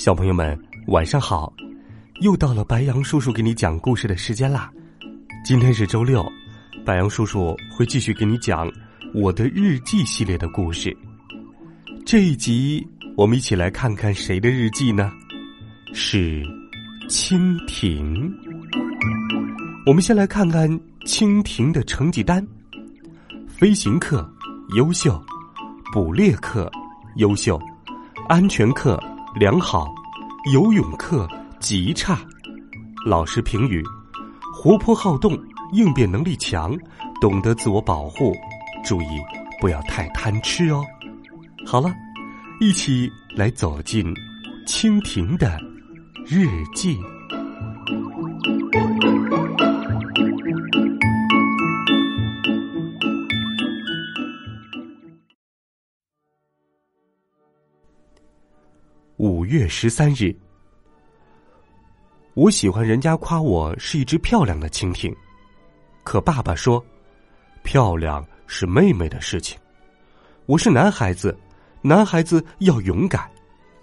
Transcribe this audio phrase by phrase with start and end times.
[0.00, 1.52] 小朋友们，晚上好！
[2.22, 4.72] 又到了白羊叔叔给你讲故事的时间啦。
[5.44, 6.26] 今天是周六，
[6.86, 8.66] 白羊叔叔会继续给你讲
[9.12, 10.96] 我的日记系列的故事。
[12.06, 12.82] 这一集，
[13.14, 15.12] 我们一起来看看谁的日记呢？
[15.92, 16.42] 是
[17.10, 18.32] 蜻蜓。
[19.84, 20.66] 我们先来看看
[21.04, 22.42] 蜻蜓的成绩单：
[23.46, 24.26] 飞行课
[24.74, 25.22] 优秀，
[25.92, 26.72] 捕猎课
[27.16, 27.60] 优秀，
[28.30, 28.98] 安全课。
[29.34, 29.94] 良好，
[30.52, 31.28] 游泳课
[31.60, 32.18] 极差，
[33.06, 33.80] 老师评语：
[34.52, 35.38] 活泼好动，
[35.72, 36.76] 应变能力强，
[37.20, 38.34] 懂得自我保护，
[38.84, 39.06] 注意
[39.60, 40.84] 不要太贪吃哦。
[41.64, 41.94] 好了，
[42.60, 44.12] 一起来走进
[44.66, 45.56] 蜻蜓的
[46.26, 46.98] 日记。
[59.20, 60.34] 五月十三日，
[62.32, 65.14] 我喜欢人家夸我是一只漂亮的蜻蜓，
[66.02, 66.82] 可爸爸说，
[67.62, 69.58] 漂亮是妹妹的事情。
[70.46, 71.38] 我是男孩子，
[71.82, 73.30] 男孩子要勇敢，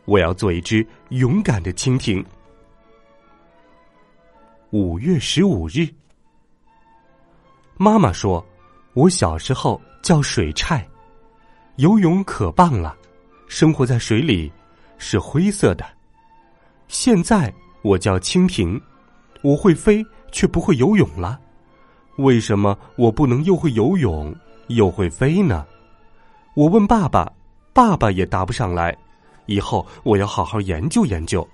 [0.06, 2.26] 我要做一只勇敢的蜻蜓。
[4.72, 5.88] 五月十五日，
[7.78, 8.44] 妈妈说，
[8.94, 10.84] 我小时候叫水菜，
[11.76, 12.98] 游泳可棒了，
[13.48, 14.52] 生活在水里。
[14.98, 15.86] 是灰色的。
[16.88, 18.80] 现在我叫蜻蜓，
[19.42, 21.40] 我会飞却不会游泳了。
[22.18, 24.36] 为什么我不能又会游泳
[24.68, 25.66] 又会飞呢？
[26.56, 27.32] 我问爸爸，
[27.74, 28.98] 爸爸也答不上来。
[29.46, 31.48] 以后我要好好研究研究。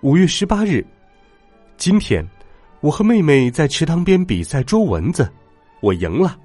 [0.00, 0.86] 五月十八日，
[1.76, 2.24] 今天
[2.80, 5.28] 我和妹妹在池塘边比赛捉蚊子，
[5.80, 6.38] 我赢了。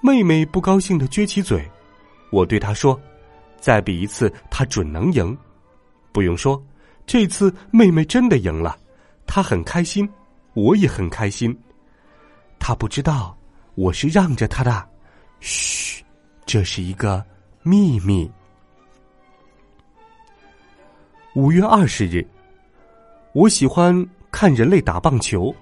[0.00, 1.68] 妹妹不高兴的撅起嘴，
[2.30, 3.00] 我对她说。
[3.64, 5.34] 再比一次，他准能赢。
[6.12, 6.62] 不用说，
[7.06, 8.76] 这次妹妹真的赢了，
[9.26, 10.06] 她很开心，
[10.52, 11.58] 我也很开心。
[12.58, 13.34] 她不知道
[13.74, 14.86] 我是让着她的，
[15.40, 16.04] 嘘，
[16.44, 17.24] 这是一个
[17.62, 18.30] 秘密。
[21.34, 22.22] 五月二十日，
[23.32, 25.54] 我喜欢看人类打棒球，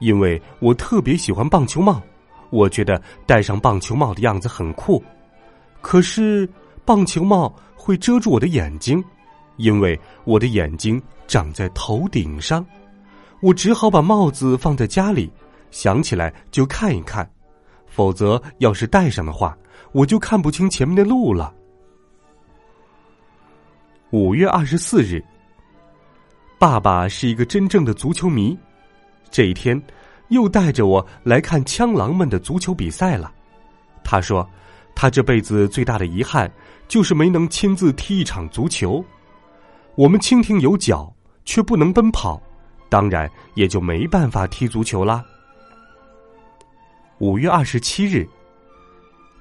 [0.00, 2.02] 因为我特别喜欢棒球帽，
[2.50, 5.00] 我觉得戴上棒球帽的样子很酷。
[5.80, 6.50] 可是。
[6.88, 9.04] 棒球帽会遮住我的眼睛，
[9.58, 12.64] 因为我的眼睛长在头顶上，
[13.42, 15.30] 我只好把帽子放在家里，
[15.70, 17.30] 想起来就看一看，
[17.86, 19.54] 否则要是戴上的话，
[19.92, 21.54] 我就看不清前面的路了。
[24.08, 25.22] 五月二十四日，
[26.58, 28.58] 爸爸是一个真正的足球迷，
[29.30, 29.78] 这一天
[30.28, 33.30] 又带着我来看枪狼们的足球比赛了。
[34.02, 34.48] 他说，
[34.98, 36.50] 他这辈子最大的遗憾。
[36.88, 39.04] 就是没能亲自踢一场足球，
[39.94, 41.14] 我们蜻蜓有脚
[41.44, 42.40] 却不能奔跑，
[42.88, 45.22] 当然也就没办法踢足球啦。
[47.18, 48.26] 五月二十七日，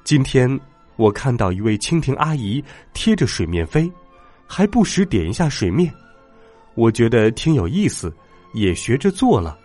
[0.04, 0.60] 今天
[0.98, 3.90] 我看到一位蜻蜓阿姨贴着水面飞，
[4.46, 5.90] 还不时点一下水面，
[6.76, 8.14] 我觉得挺有意思，
[8.52, 9.58] 也学着做了，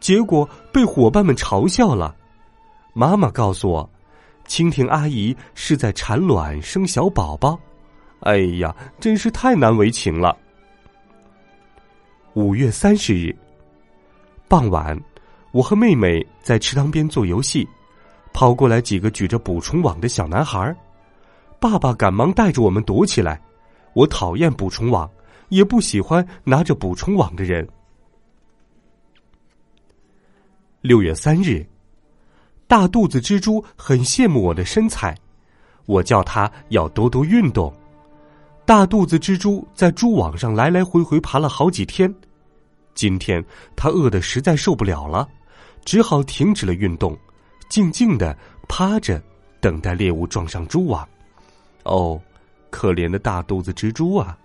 [0.00, 2.16] 结果被伙伴们嘲笑了。
[2.94, 3.88] 妈妈告诉我。
[4.48, 7.56] 蜻蜓阿姨是在产卵生小宝宝，
[8.20, 10.36] 哎呀，真是太难为情了。
[12.32, 13.36] 五月三十日
[14.48, 14.98] 傍晚，
[15.52, 17.68] 我和妹妹在池塘边做游戏，
[18.32, 20.74] 跑过来几个举着捕虫网的小男孩，
[21.60, 23.40] 爸爸赶忙带着我们躲起来。
[23.92, 25.10] 我讨厌捕虫网，
[25.50, 27.68] 也不喜欢拿着捕虫网的人。
[30.80, 31.66] 六月三日。
[32.68, 35.16] 大肚子蜘蛛很羡慕我的身材，
[35.86, 37.72] 我叫它要多多运动。
[38.66, 42.14] 大肚子蜘蛛在蛛网上来来回回爬了好几天，
[42.94, 43.42] 今天
[43.74, 45.26] 它饿得实在受不了了，
[45.82, 47.16] 只好停止了运动，
[47.70, 48.36] 静静的
[48.68, 49.18] 趴着
[49.62, 51.08] 等待猎物撞上蛛网。
[51.84, 52.20] 哦，
[52.68, 54.36] 可怜的大肚子蜘蛛啊！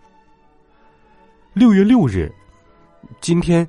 [1.51, 2.33] 六月六日，
[3.19, 3.67] 今天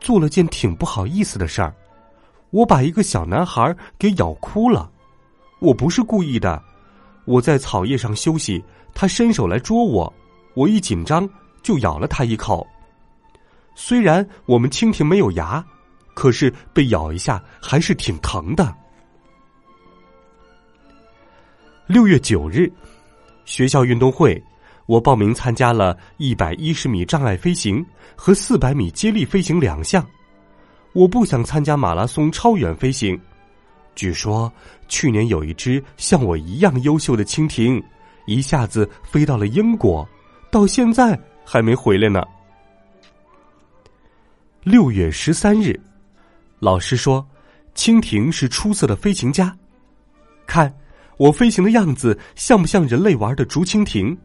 [0.00, 1.72] 做了件挺不好意思的事儿。
[2.52, 4.90] 我把一个小男孩给咬哭了，
[5.58, 6.62] 我不是故意的。
[7.24, 8.62] 我在草叶上休息，
[8.94, 10.12] 他伸手来捉我，
[10.54, 11.28] 我一紧张
[11.62, 12.66] 就咬了他一口。
[13.74, 15.64] 虽然我们蜻蜓没有牙，
[16.12, 18.74] 可是被咬一下还是挺疼的。
[21.86, 22.70] 六月九日，
[23.46, 24.42] 学校运动会，
[24.84, 27.82] 我报名参加了一百一十米障碍飞行
[28.14, 30.06] 和四百米接力飞行两项。
[30.92, 33.18] 我不想参加马拉松超远飞行。
[33.94, 34.50] 据说
[34.88, 37.82] 去年有一只像我一样优秀的蜻蜓，
[38.26, 40.08] 一下子飞到了英国，
[40.50, 42.22] 到现在还没回来呢。
[44.62, 45.78] 六月十三日，
[46.58, 47.26] 老师说，
[47.74, 49.54] 蜻蜓是出色的飞行家。
[50.46, 50.72] 看
[51.16, 54.16] 我飞行的样子，像不像人类玩的竹蜻蜓？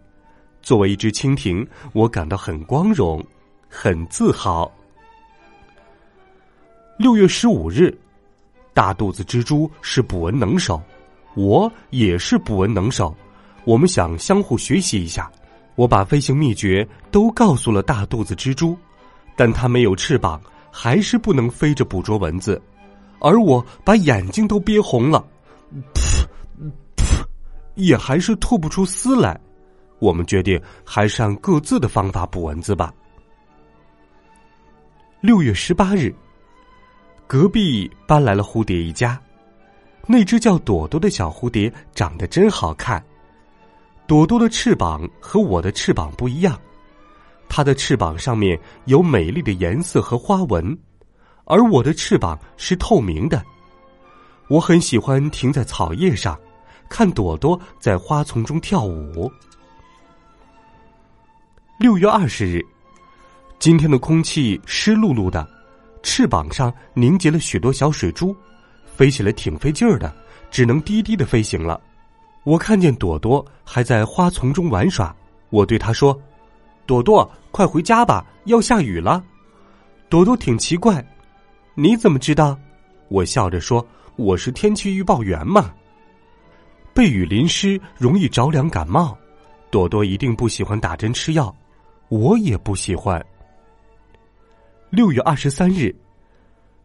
[0.62, 3.26] 作为一只蜻蜓，我感到很光荣，
[3.68, 4.72] 很自豪。
[6.98, 7.96] 六月十五日，
[8.74, 10.82] 大肚子蜘蛛是捕蚊能手，
[11.36, 13.16] 我也是捕蚊能手。
[13.66, 15.32] 我们想相互学习一下。
[15.76, 18.76] 我把飞行秘诀都告诉了大肚子蜘蛛。
[19.36, 20.42] 但它没有翅膀，
[20.72, 22.60] 还是不能飞着捕捉蚊子，
[23.20, 25.24] 而我把眼睛都憋红了，
[25.94, 26.26] 噗
[26.96, 27.24] 噗，
[27.76, 29.40] 也还是吐不出丝来。
[30.00, 32.92] 我们决定还是按各自的方法捕蚊子吧。
[35.22, 36.12] 六月十八日，
[37.28, 39.22] 隔壁搬来了蝴蝶一家，
[40.06, 43.04] 那只叫朵朵的小蝴蝶长得真好看。
[44.08, 46.58] 朵朵的翅膀和我的翅膀不一样。
[47.50, 50.78] 它的翅膀上面有美丽的颜色和花纹，
[51.44, 53.44] 而我的翅膀是透明的。
[54.48, 56.40] 我很喜欢停在草叶上，
[56.88, 59.30] 看朵朵在花丛中跳舞。
[61.78, 62.66] 六月二十日，
[63.60, 65.46] 今天的空气湿漉漉的，
[66.08, 68.34] 翅膀上凝结了许多小水珠，
[68.86, 70.16] 飞起来挺费劲儿的，
[70.50, 71.82] 只能低低的飞行了。
[72.46, 75.14] 我看见朵朵还在花丛中玩耍，
[75.50, 76.18] 我对他说。
[76.86, 79.22] 朵朵，快回家吧，要下雨了。
[80.08, 81.06] 朵朵挺奇怪，
[81.76, 82.58] 你怎么知道？
[83.10, 85.74] 我笑着说：“我是天气预报员嘛。”
[86.96, 89.18] 被雨淋湿容易着凉感冒，
[89.70, 91.54] 朵朵一定不喜欢打针吃药，
[92.08, 93.22] 我也不喜欢。
[94.90, 95.94] 六月二十三日，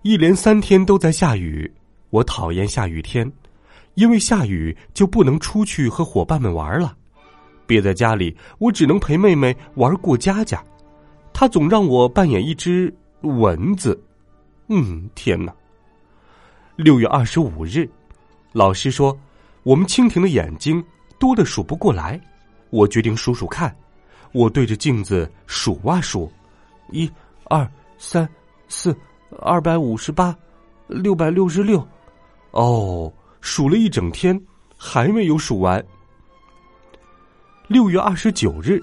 [0.02, 1.72] 一连三天都在下雨，
[2.10, 3.30] 我讨厌下雨天，
[3.94, 6.96] 因为下雨就不能出去和伙伴们玩了。
[7.64, 10.62] 憋在家里，我只能陪妹妹玩过家家。
[11.32, 13.98] 她总让我扮演一只蚊子。
[14.66, 15.54] 嗯，天哪！
[16.74, 17.88] 六月二十五日，
[18.50, 19.16] 老师说
[19.62, 20.84] 我们蜻蜓的眼睛
[21.20, 22.20] 多的数不过来。
[22.70, 23.74] 我决定数数看。
[24.32, 26.30] 我对着镜子数啊数，
[26.90, 27.08] 一、
[27.44, 27.70] 二、
[28.04, 28.28] 三、
[28.66, 28.92] 四，
[29.38, 30.36] 二百五十八，
[30.88, 31.86] 六百六十六。
[32.50, 33.10] 哦，
[33.40, 34.38] 数了一整天，
[34.76, 35.80] 还没有数完。
[37.68, 38.82] 六月二十九日，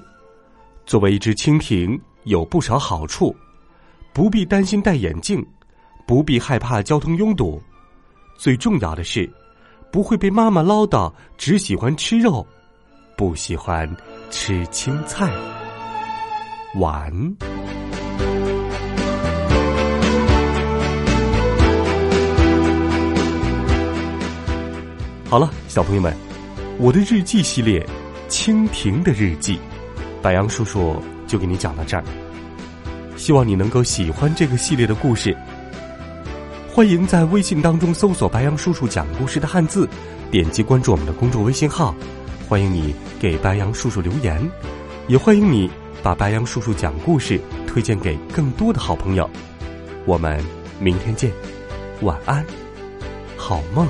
[0.86, 3.36] 作为一只蜻蜓，有不少好处：
[4.14, 5.46] 不必担心戴眼镜，
[6.08, 7.62] 不必害怕交通拥堵，
[8.38, 9.30] 最重要的是，
[9.92, 12.48] 不会被妈妈唠叨只喜欢吃肉，
[13.18, 13.94] 不喜欢
[14.30, 15.30] 吃青菜。
[16.76, 17.59] 晚。
[25.30, 26.12] 好了，小朋友们，
[26.80, 27.88] 我的日记系列。
[28.28, 29.60] 蜻蜓的日记，
[30.22, 30.96] 白杨叔叔
[31.28, 32.04] 就给你讲到这儿。
[33.16, 35.36] 希望你能够喜欢这个系列的故事。
[36.72, 39.88] 欢迎在微信当中搜索“白杨叔叔讲故事”的汉字，
[40.30, 41.94] 点击关注我们的公众微信号。
[42.48, 44.40] 欢迎你给白杨叔叔留言，
[45.08, 45.70] 也欢迎你
[46.04, 49.30] 把白杨叔叔讲故事推荐给更多的好朋友。
[50.06, 50.44] 我们
[50.80, 51.32] 明天见，
[52.02, 52.46] 晚安，
[53.36, 53.88] 好梦。